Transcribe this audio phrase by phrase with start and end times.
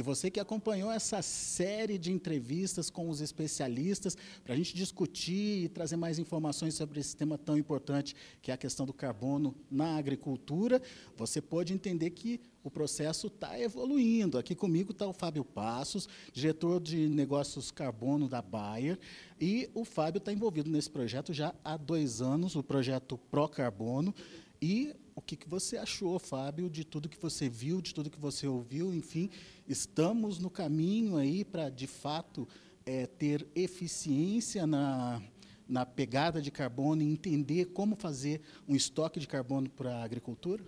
[0.00, 5.64] e você que acompanhou essa série de entrevistas com os especialistas para a gente discutir
[5.64, 9.54] e trazer mais informações sobre esse tema tão importante que é a questão do carbono
[9.70, 10.80] na agricultura,
[11.18, 14.38] você pode entender que o processo está evoluindo.
[14.38, 18.98] Aqui comigo está o Fábio Passos, diretor de negócios carbono da Bayer,
[19.38, 24.14] e o Fábio está envolvido nesse projeto já há dois anos, o projeto Pro Carbono.
[24.62, 28.18] E o que, que você achou, Fábio, de tudo que você viu, de tudo que
[28.18, 28.94] você ouviu?
[28.94, 29.28] Enfim,
[29.68, 32.48] estamos no caminho aí para, de fato,
[32.86, 35.20] é, ter eficiência na,
[35.68, 40.64] na pegada de carbono e entender como fazer um estoque de carbono para a agricultura?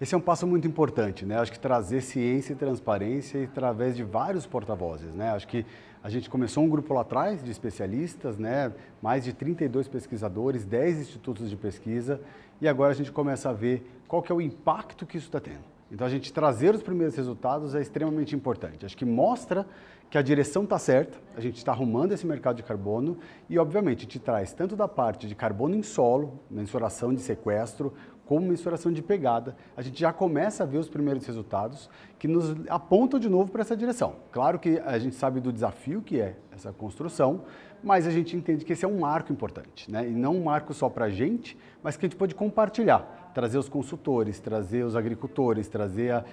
[0.00, 1.38] Esse é um passo muito importante, né?
[1.38, 5.30] Acho que trazer ciência e transparência através de vários porta-vozes, né?
[5.30, 5.64] Acho que
[6.02, 8.72] a gente começou um grupo lá atrás de especialistas, né?
[9.00, 12.20] Mais de 32 pesquisadores, 10 institutos de pesquisa,
[12.60, 15.40] e agora a gente começa a ver qual que é o impacto que isso está
[15.40, 15.70] tendo.
[15.90, 18.86] Então a gente trazer os primeiros resultados é extremamente importante.
[18.86, 19.66] Acho que mostra
[20.08, 23.16] que a direção está certa, a gente está arrumando esse mercado de carbono
[23.48, 27.92] e, obviamente, gente traz tanto da parte de carbono em solo, mensuração de sequestro,
[28.30, 32.54] como mensuração de pegada, a gente já começa a ver os primeiros resultados que nos
[32.68, 34.14] apontam de novo para essa direção.
[34.30, 37.42] Claro que a gente sabe do desafio que é essa construção,
[37.82, 40.08] mas a gente entende que esse é um marco importante, né?
[40.08, 43.58] e não um marco só para a gente, mas que a gente pode compartilhar, trazer
[43.58, 46.24] os consultores, trazer os agricultores, trazer a,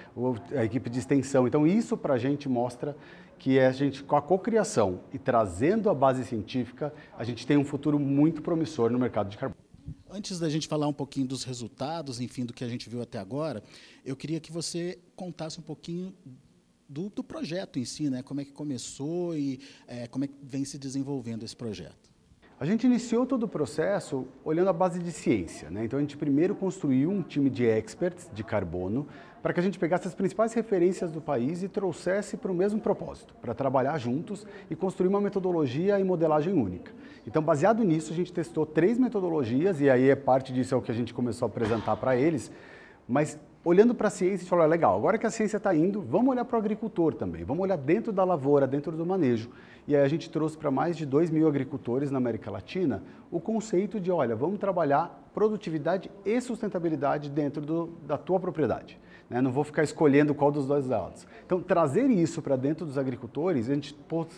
[0.56, 1.48] a equipe de extensão.
[1.48, 2.96] Então isso para a gente mostra
[3.40, 7.56] que é a gente, com a cocriação e trazendo a base científica, a gente tem
[7.56, 9.67] um futuro muito promissor no mercado de carbono.
[10.10, 13.18] Antes da gente falar um pouquinho dos resultados, enfim, do que a gente viu até
[13.18, 13.62] agora,
[14.04, 16.14] eu queria que você contasse um pouquinho
[16.88, 18.22] do, do projeto em si, né?
[18.22, 22.10] Como é que começou e é, como é que vem se desenvolvendo esse projeto.
[22.60, 25.84] A gente iniciou todo o processo olhando a base de ciência, né?
[25.84, 29.06] Então a gente primeiro construiu um time de experts de carbono
[29.40, 32.80] para que a gente pegasse as principais referências do país e trouxesse para o mesmo
[32.80, 36.90] propósito, para trabalhar juntos e construir uma metodologia e modelagem única.
[37.24, 40.82] Então, baseado nisso, a gente testou três metodologias e aí é parte disso é o
[40.82, 42.50] que a gente começou a apresentar para eles,
[43.08, 46.30] mas olhando para a ciência, a falou, legal, agora que a ciência está indo, vamos
[46.30, 49.50] olhar para o agricultor também, vamos olhar dentro da lavoura, dentro do manejo.
[49.86, 53.40] E aí a gente trouxe para mais de 2 mil agricultores na América Latina o
[53.40, 58.98] conceito de, olha, vamos trabalhar produtividade e sustentabilidade dentro do, da tua propriedade.
[59.30, 59.40] Né?
[59.40, 61.26] Não vou ficar escolhendo qual dos dois lados.
[61.44, 63.94] Então, trazer isso para dentro dos agricultores, a gente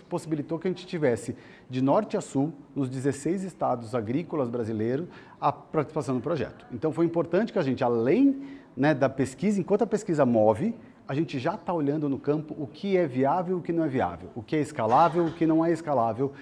[0.08, 1.36] possibilitou que a gente tivesse
[1.68, 5.08] de norte a sul, nos 16 estados agrícolas brasileiros,
[5.40, 6.66] a participação no projeto.
[6.72, 10.74] Então, foi importante que a gente, além né, da pesquisa, enquanto a pesquisa move,
[11.06, 13.88] a gente já está olhando no campo o que é viável o que não é
[13.88, 16.32] viável, o que é escalável, o que não é escalável,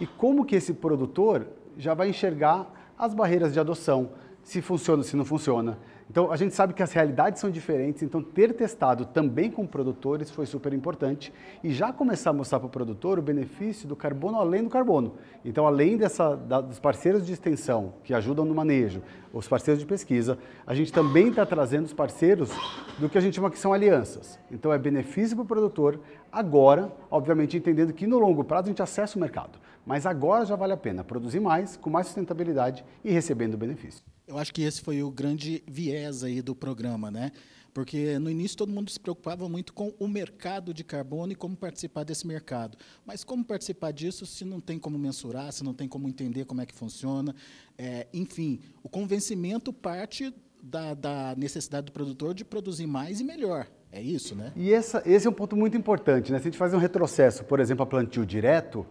[0.00, 1.46] e como que esse produtor
[1.76, 4.10] já vai enxergar as barreiras de adoção,
[4.44, 5.78] se funciona, se não funciona,
[6.10, 10.30] então, a gente sabe que as realidades são diferentes, então ter testado também com produtores
[10.30, 11.32] foi super importante
[11.62, 15.14] e já começar a mostrar para o produtor o benefício do carbono além do carbono.
[15.44, 19.86] Então, além dessa, da, dos parceiros de extensão que ajudam no manejo, os parceiros de
[19.86, 22.50] pesquisa, a gente também está trazendo os parceiros
[22.98, 24.38] do que a gente chama que são alianças.
[24.50, 25.98] Então, é benefício para o produtor,
[26.30, 30.54] agora, obviamente entendendo que no longo prazo a gente acessa o mercado, mas agora já
[30.54, 34.13] vale a pena produzir mais, com mais sustentabilidade e recebendo benefício.
[34.26, 37.30] Eu acho que esse foi o grande viés aí do programa, né?
[37.74, 41.56] Porque no início todo mundo se preocupava muito com o mercado de carbono e como
[41.56, 42.78] participar desse mercado.
[43.04, 46.60] Mas como participar disso se não tem como mensurar, se não tem como entender como
[46.60, 47.34] é que funciona?
[47.76, 50.32] É, enfim, o convencimento parte
[50.62, 53.66] da, da, necessidade do produtor de produzir mais e melhor.
[53.92, 54.52] É isso, né?
[54.56, 56.32] E essa, esse é um ponto muito importante.
[56.32, 56.38] Né?
[56.38, 58.86] Se a gente fazer um retrocesso, por exemplo, a plantio direto,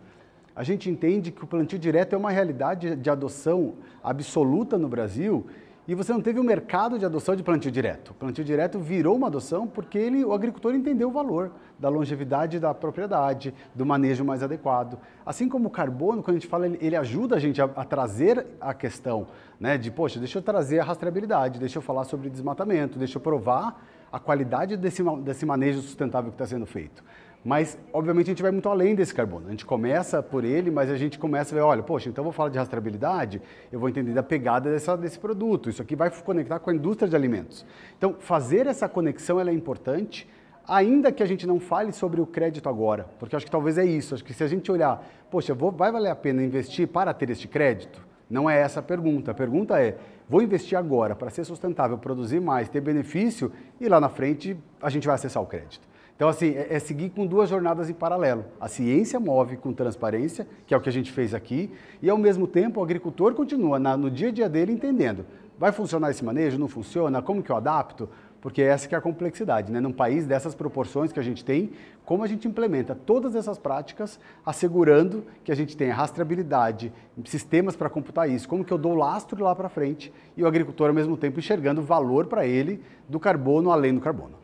[0.55, 5.45] a gente entende que o plantio direto é uma realidade de adoção absoluta no Brasil
[5.85, 8.11] e você não teve um mercado de adoção de plantio direto.
[8.11, 12.57] O plantio direto virou uma adoção porque ele, o agricultor entendeu o valor da longevidade
[12.57, 14.97] da propriedade, do manejo mais adequado.
[15.25, 18.45] Assim como o carbono, quando a gente fala, ele, ajuda a gente a, a, trazer
[18.61, 19.27] a questão
[19.59, 23.21] né, de, poxa, deixa eu trazer a rastreabilidade, deixa eu falar sobre desmatamento, deixa eu
[23.21, 27.03] provar a qualidade desse, desse manejo sustentável que está sendo feito.
[27.43, 29.47] Mas, obviamente, a gente vai muito além desse carbono.
[29.47, 32.25] A gente começa por ele, mas a gente começa a ver, olha, poxa, então eu
[32.25, 35.69] vou falar de rastreabilidade, eu vou entender da pegada dessa, desse produto.
[35.69, 37.65] Isso aqui vai conectar com a indústria de alimentos.
[37.97, 40.29] Então, fazer essa conexão é importante,
[40.65, 43.85] ainda que a gente não fale sobre o crédito agora, porque acho que talvez é
[43.85, 44.15] isso.
[44.15, 47.29] Acho que se a gente olhar, poxa, vou, vai valer a pena investir para ter
[47.29, 48.01] este crédito?
[48.29, 49.31] Não é essa a pergunta.
[49.31, 49.97] A pergunta é,
[50.29, 53.51] vou investir agora para ser sustentável, produzir mais, ter benefício
[53.81, 55.92] e lá na frente a gente vai acessar o crédito.
[56.15, 58.45] Então, assim, é, é, seguir com duas jornadas em paralelo.
[58.59, 61.71] A ciência move com transparência, que é o que a gente fez aqui,
[62.01, 65.25] e ao mesmo tempo o agricultor continua na, no dia a dia dele entendendo.
[65.57, 66.59] Vai funcionar esse manejo?
[66.59, 67.21] Não funciona?
[67.21, 68.09] Como que eu adapto?
[68.43, 69.79] porque essa que é a complexidade, né?
[69.79, 71.71] Num país dessas proporções que a gente tem,
[72.03, 76.91] como a gente implementa todas essas práticas, assegurando que a gente tenha rastreabilidade,
[77.23, 80.89] sistemas para computar isso, como que eu dou lastro lá para frente e o agricultor
[80.89, 84.42] ao mesmo tempo enxergando valor para ele do carbono além do carbono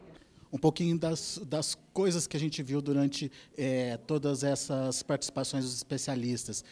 [0.51, 5.75] um pouquinho das, das coisas que a gente viu durante é, todas essas participações dos
[5.75, 6.63] especialistas.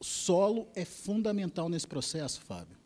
[0.00, 2.76] O solo é fundamental nesse processo, Fábio?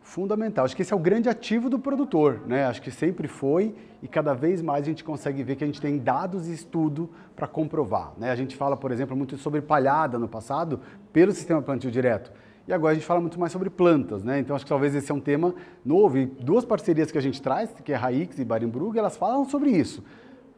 [0.00, 0.64] Fundamental.
[0.64, 2.64] Acho que esse é o grande ativo do produtor, né?
[2.64, 5.80] Acho que sempre foi e cada vez mais a gente consegue ver que a gente
[5.80, 8.12] tem dados e estudo para comprovar.
[8.16, 8.30] Né?
[8.30, 10.80] A gente fala, por exemplo, muito sobre palhada no passado
[11.12, 12.32] pelo sistema plantio direto.
[12.68, 14.40] E agora a gente fala muito mais sobre plantas, né?
[14.40, 15.54] Então acho que talvez esse é um tema
[15.84, 16.18] novo.
[16.18, 19.70] E duas parcerias que a gente traz, que é Raix e Barenbrug, elas falam sobre
[19.70, 20.02] isso.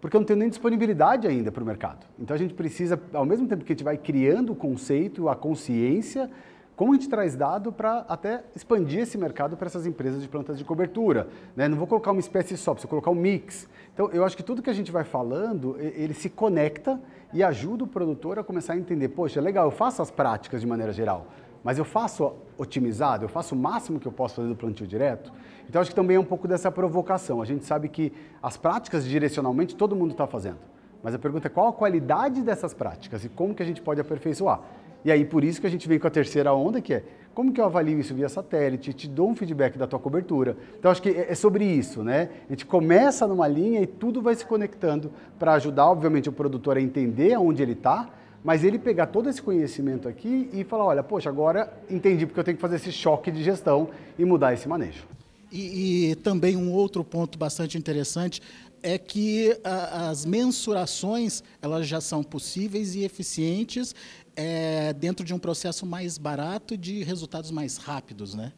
[0.00, 2.06] Porque eu não tenho nem disponibilidade ainda para o mercado.
[2.18, 5.36] Então a gente precisa, ao mesmo tempo que a gente vai criando o conceito, a
[5.36, 6.30] consciência,
[6.74, 10.56] como a gente traz dado para até expandir esse mercado para essas empresas de plantas
[10.56, 11.28] de cobertura.
[11.54, 11.68] Né?
[11.68, 13.68] Não vou colocar uma espécie só, preciso colocar um mix.
[13.92, 16.98] Então eu acho que tudo que a gente vai falando, ele se conecta
[17.34, 20.66] e ajuda o produtor a começar a entender, poxa, legal, eu faço as práticas de
[20.66, 21.26] maneira geral
[21.62, 25.32] mas eu faço otimizado, eu faço o máximo que eu posso fazer do plantio direto.
[25.68, 27.42] Então acho que também é um pouco dessa provocação.
[27.42, 28.12] A gente sabe que
[28.42, 30.58] as práticas direcionalmente todo mundo está fazendo.
[31.02, 34.00] Mas a pergunta é qual a qualidade dessas práticas e como que a gente pode
[34.00, 34.60] aperfeiçoar.
[35.04, 37.52] E aí por isso que a gente vem com a terceira onda, que é como
[37.52, 40.56] que eu avalio isso via satélite, te dou um feedback da tua cobertura.
[40.76, 42.30] Então acho que é, é sobre isso, né?
[42.48, 46.76] A gente começa numa linha e tudo vai se conectando para ajudar, obviamente, o produtor
[46.76, 48.10] a entender aonde ele está,
[48.44, 52.44] mas ele pegar todo esse conhecimento aqui e falar, olha, poxa, agora entendi porque eu
[52.44, 55.04] tenho que fazer esse choque de gestão e mudar esse manejo.
[55.50, 58.42] E, e também um outro ponto bastante interessante
[58.82, 63.94] é que a, as mensurações elas já são possíveis e eficientes
[64.36, 68.52] é, dentro de um processo mais barato e de resultados mais rápidos, né?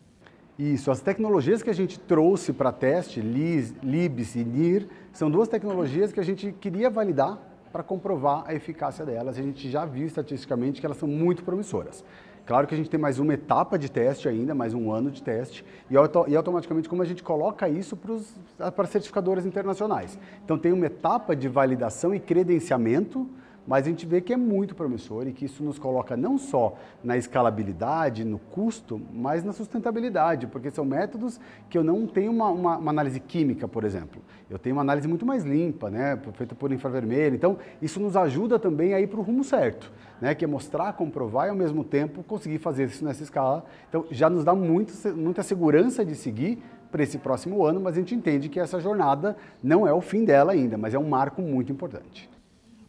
[0.58, 6.12] Isso, as tecnologias que a gente trouxe para teste, LIBS e NIR, são duas tecnologias
[6.12, 9.38] que a gente queria validar para comprovar a eficácia delas.
[9.38, 12.04] A gente já viu estatisticamente que elas são muito promissoras.
[12.46, 15.22] Claro que a gente tem mais uma etapa de teste ainda, mais um ano de
[15.22, 20.18] teste, e, auto, e automaticamente como a gente coloca isso para certificadoras internacionais.
[20.44, 23.28] Então tem uma etapa de validação e credenciamento
[23.66, 26.76] mas a gente vê que é muito promissor e que isso nos coloca não só
[27.04, 32.48] na escalabilidade, no custo, mas na sustentabilidade, porque são métodos que eu não tenho uma,
[32.48, 34.20] uma, uma análise química, por exemplo.
[34.48, 37.36] Eu tenho uma análise muito mais limpa, né, feita por infravermelho.
[37.36, 40.92] Então, isso nos ajuda também a ir para o rumo certo, né, que é mostrar,
[40.94, 43.64] comprovar e, ao mesmo tempo, conseguir fazer isso nessa escala.
[43.88, 48.00] Então, já nos dá muito, muita segurança de seguir para esse próximo ano, mas a
[48.00, 51.40] gente entende que essa jornada não é o fim dela ainda, mas é um marco
[51.40, 52.28] muito importante.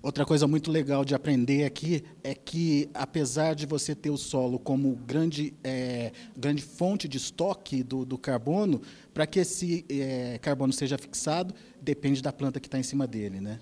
[0.04, 4.58] Outra coisa muito legal de aprender aqui é que, apesar de você ter o solo
[4.58, 8.82] como grande, é, grande fonte de estoque do, do carbono,
[9.14, 13.40] para que esse é, carbono seja fixado, depende da planta que está em cima dele,
[13.40, 13.60] né?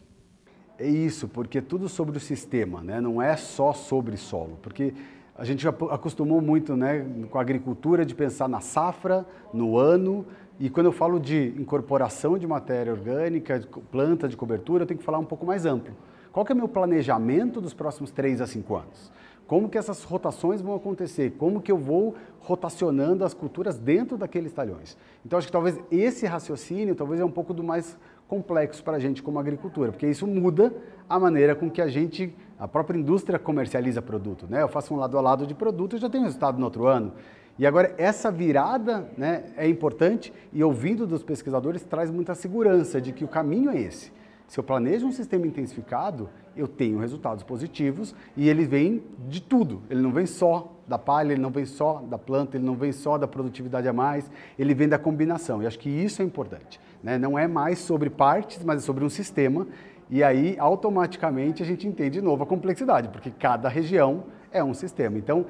[0.78, 3.02] É isso, porque é tudo sobre o sistema, né?
[3.02, 4.58] não é só sobre solo.
[4.62, 4.94] Porque
[5.36, 10.26] a gente acostumou muito né, com a agricultura de pensar na safra, no ano,
[10.58, 15.06] e quando eu falo de incorporação de matéria orgânica, planta de cobertura, eu tenho que
[15.06, 15.94] falar um pouco mais amplo.
[16.32, 19.12] Qual que é o meu planejamento dos próximos 3 a 5 anos?
[19.48, 21.32] Como que essas rotações vão acontecer?
[21.40, 24.96] Como que eu vou rotacionando as culturas dentro daqueles talhões?
[25.26, 29.00] Então, acho que talvez esse raciocínio talvez é um pouco do mais complexo para a
[29.00, 30.72] gente como agricultura, porque isso muda
[31.10, 34.46] a maneira com que a gente, a própria indústria comercializa produto.
[34.48, 34.62] Né?
[34.62, 37.14] Eu faço um lado a lado de produto e já tenho resultado no outro ano.
[37.58, 43.12] E agora, essa virada né, é importante e ouvindo dos pesquisadores traz muita segurança de
[43.12, 44.12] que o caminho é esse.
[44.50, 46.28] Se eu planejo um sistema intensificado,
[46.58, 49.84] eu tenho resultados positivos e ele vem de tudo.
[49.88, 52.92] Ele não vem só da palha, ele não vem só da planta, ele não vem
[52.92, 55.62] só da produtividade a mais, ele vem da combinação.
[55.62, 56.82] E acho que isso é importante.
[57.04, 57.16] Né?
[57.20, 59.68] Não é mais sobre partes, mas é sobre um sistema.
[60.10, 64.74] E aí, automaticamente, a gente entende de novo a complexidade, porque cada região é um
[64.74, 65.20] sistema.
[65.20, 65.46] Então,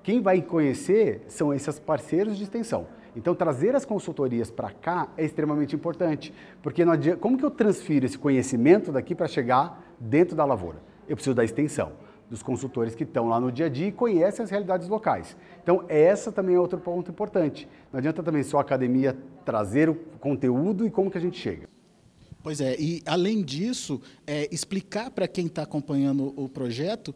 [0.00, 2.86] quem vai conhecer são esses parceiros de extensão.
[3.16, 8.04] Então, trazer as consultorias para cá é extremamente importante, porque adianta, como que eu transfiro
[8.04, 10.82] esse conhecimento daqui para chegar dentro da lavoura?
[11.08, 11.92] Eu preciso da extensão,
[12.28, 15.36] dos consultores que estão lá no dia a dia e conhecem as realidades locais.
[15.62, 17.68] Então, essa também é outro ponto importante.
[17.92, 21.68] Não adianta também só a academia trazer o conteúdo e como que a gente chega.
[22.42, 27.14] Pois é, e além disso, é, explicar para quem está acompanhando o projeto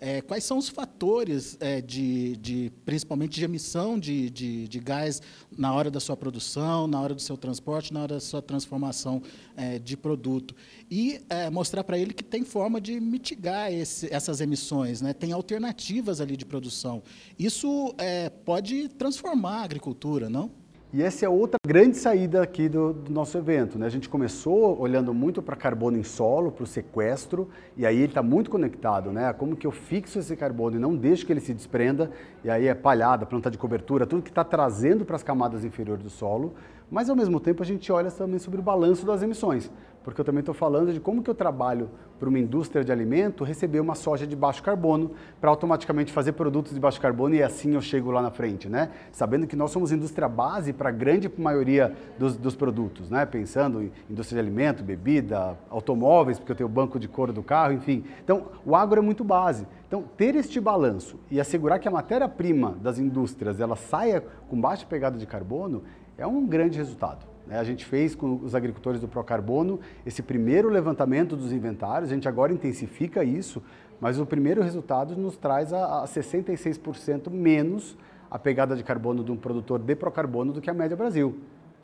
[0.00, 5.20] é, quais são os fatores, é, de, de, principalmente de emissão de, de, de, gás
[5.56, 9.22] na hora da sua produção, na hora do seu transporte, na hora da sua transformação
[9.56, 10.56] é, de produto?
[10.90, 15.12] E é, mostrar para ele que tem forma de mitigar esse, essas emissões, né?
[15.12, 17.02] tem alternativas ali de produção.
[17.38, 20.59] Isso é, pode transformar a agricultura, não?
[20.92, 23.78] E essa é outra grande saída aqui do, do nosso evento.
[23.78, 23.86] Né?
[23.86, 28.06] A gente começou olhando muito para carbono em solo, para o sequestro, e aí ele
[28.06, 29.32] está muito conectado, né?
[29.32, 32.10] Como que eu fixo esse carbono e não deixo que ele se desprenda,
[32.42, 36.02] e aí é palhada, planta de cobertura, tudo que está trazendo para as camadas inferiores
[36.02, 36.54] do solo,
[36.90, 39.70] mas ao mesmo tempo a gente olha também sobre o balanço das emissões
[40.02, 43.44] porque eu também estou falando de como que eu trabalho para uma indústria de alimento
[43.44, 47.74] receber uma soja de baixo carbono para automaticamente fazer produtos de baixo carbono e assim
[47.74, 48.90] eu chego lá na frente, né?
[49.10, 53.24] Sabendo que nós somos indústria base para a grande maioria dos, dos, produtos, né?
[53.24, 57.42] Pensando em indústria de alimento, bebida, automóveis, porque eu tenho o banco de couro do
[57.42, 58.04] carro, enfim.
[58.22, 59.66] Então, o agro é muito base.
[59.88, 64.86] Então, ter este balanço e assegurar que a matéria-prima das indústrias ela saia com baixa
[64.86, 65.82] pegada de carbono
[66.20, 67.26] é um grande resultado.
[67.46, 67.58] Né?
[67.58, 72.28] A gente fez com os agricultores do Procarbono esse primeiro levantamento dos inventários, a gente
[72.28, 73.62] agora intensifica isso,
[73.98, 77.96] mas o primeiro resultado nos traz a, a 66% menos
[78.30, 81.38] a pegada de carbono de um produtor de procarbono do que a média Brasil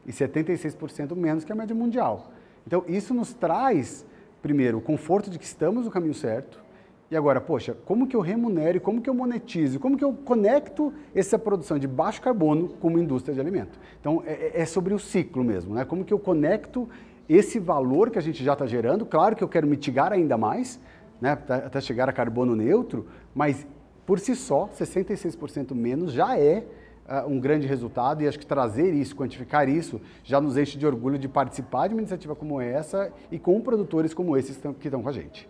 [0.06, 2.30] e 76% menos que a média mundial.
[2.66, 4.06] Então, isso nos traz,
[4.40, 6.62] primeiro, o conforto de que estamos no caminho certo,
[7.08, 10.92] e agora, poxa, como que eu remunero, como que eu monetizo, como que eu conecto
[11.14, 13.78] essa produção de baixo carbono com uma indústria de alimento?
[14.00, 15.84] Então, é, é, é sobre o ciclo mesmo, né?
[15.84, 16.88] Como que eu conecto
[17.28, 19.06] esse valor que a gente já está gerando?
[19.06, 20.80] Claro que eu quero mitigar ainda mais,
[21.20, 21.38] né?
[21.48, 23.64] Até chegar a carbono neutro, mas
[24.04, 26.64] por si só, 66% menos já é
[27.08, 30.84] uh, um grande resultado e acho que trazer isso, quantificar isso, já nos enche de
[30.84, 35.02] orgulho de participar de uma iniciativa como essa e com produtores como esses que estão
[35.02, 35.48] com a gente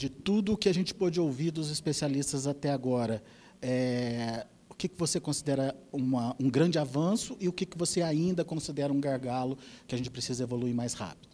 [0.00, 3.22] de tudo que a gente pôde ouvir dos especialistas até agora,
[3.60, 8.00] é, o que, que você considera uma, um grande avanço e o que, que você
[8.00, 11.28] ainda considera um gargalo que a gente precisa evoluir mais rápido?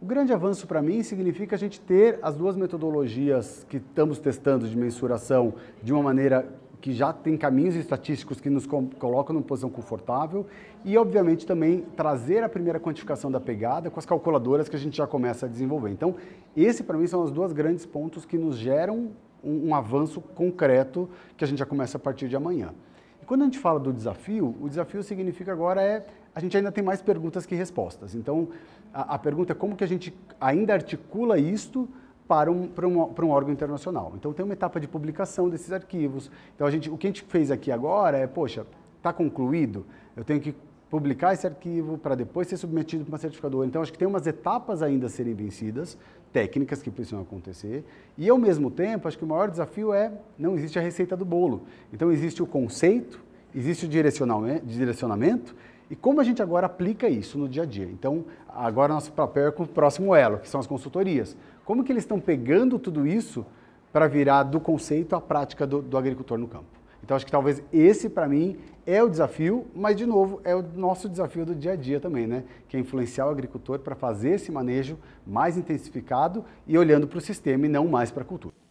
[0.00, 4.68] O grande avanço para mim significa a gente ter as duas metodologias que estamos testando
[4.68, 9.70] de mensuração de uma maneira que já tem caminhos estatísticos que nos colocam numa posição
[9.70, 10.44] confortável
[10.84, 14.96] e, obviamente, também trazer a primeira quantificação da pegada com as calculadoras que a gente
[14.96, 15.90] já começa a desenvolver.
[15.90, 16.16] Então,
[16.56, 19.12] esse para mim são os dois grandes pontos que nos geram
[19.44, 22.74] um, um avanço concreto que a gente já começa a partir de amanhã.
[23.22, 26.72] E quando a gente fala do desafio, o desafio significa agora é a gente ainda
[26.72, 28.16] tem mais perguntas que respostas.
[28.16, 28.48] Então,
[28.92, 31.88] a, a pergunta é como que a gente ainda articula isto
[32.32, 34.14] para um, para, um, para um órgão internacional.
[34.16, 36.30] Então tem uma etapa de publicação desses arquivos.
[36.54, 38.64] Então a gente, o que a gente fez aqui agora é, poxa,
[38.96, 39.84] está concluído,
[40.16, 40.54] eu tenho que
[40.88, 43.66] publicar esse arquivo para depois ser submetido para uma certificadora.
[43.66, 45.98] Então acho que tem umas etapas ainda a serem vencidas,
[46.32, 47.84] técnicas que precisam acontecer.
[48.16, 51.26] E ao mesmo tempo, acho que o maior desafio é não existe a receita do
[51.26, 51.64] bolo.
[51.92, 53.20] Então existe o conceito,
[53.54, 55.54] existe o direcionamento
[55.90, 57.84] e como a gente agora aplica isso no dia a dia.
[57.84, 61.36] Então agora nosso papel é com o próximo elo, que são as consultorias.
[61.64, 63.46] Como que eles estão pegando tudo isso
[63.92, 66.82] para virar do conceito à prática do, do agricultor no campo?
[67.04, 70.62] Então, acho que talvez esse, para mim, é o desafio, mas, de novo, é o
[70.62, 72.44] nosso desafio do dia a dia também, né?
[72.68, 77.20] Que é influenciar o agricultor para fazer esse manejo mais intensificado e olhando para o
[77.20, 78.61] sistema e não mais para a cultura.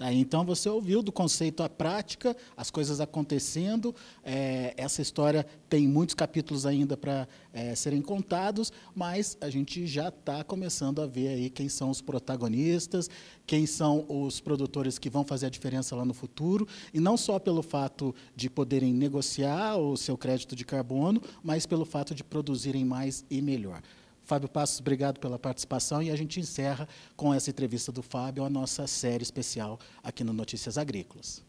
[0.00, 3.94] Aí, então você ouviu do conceito à prática, as coisas acontecendo.
[4.22, 10.08] É, essa história tem muitos capítulos ainda para é, serem contados, mas a gente já
[10.08, 13.10] está começando a ver aí quem são os protagonistas,
[13.44, 17.38] quem são os produtores que vão fazer a diferença lá no futuro, e não só
[17.40, 22.84] pelo fato de poderem negociar o seu crédito de carbono, mas pelo fato de produzirem
[22.84, 23.82] mais e melhor.
[24.28, 28.50] Fábio Passos, obrigado pela participação e a gente encerra com essa entrevista do Fábio a
[28.50, 31.42] nossa série especial aqui no Notícias Agrícolas.